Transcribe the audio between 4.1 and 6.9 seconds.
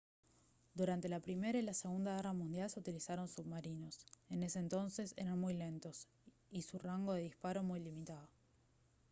en ese entonces eran muy lentos y su